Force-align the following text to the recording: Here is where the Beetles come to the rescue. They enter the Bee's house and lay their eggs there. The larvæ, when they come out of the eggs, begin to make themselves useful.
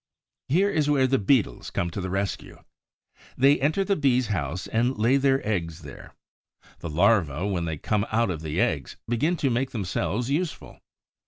Here 0.47 0.71
is 0.71 0.89
where 0.89 1.05
the 1.05 1.19
Beetles 1.19 1.69
come 1.69 1.91
to 1.91 2.01
the 2.01 2.09
rescue. 2.09 2.63
They 3.37 3.59
enter 3.61 3.83
the 3.83 3.95
Bee's 3.95 4.29
house 4.29 4.65
and 4.65 4.97
lay 4.97 5.17
their 5.17 5.47
eggs 5.47 5.83
there. 5.83 6.15
The 6.79 6.89
larvæ, 6.89 7.51
when 7.51 7.65
they 7.65 7.77
come 7.77 8.07
out 8.11 8.31
of 8.31 8.41
the 8.41 8.59
eggs, 8.59 8.97
begin 9.07 9.37
to 9.37 9.51
make 9.51 9.69
themselves 9.69 10.31
useful. 10.31 10.79